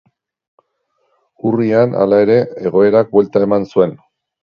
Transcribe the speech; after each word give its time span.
Urrian, 1.51 1.95
hala 2.01 2.25
ere, 2.25 2.41
egoerak 2.73 3.17
buelta 3.17 3.49
eman 3.51 3.73
zuen. 3.75 3.99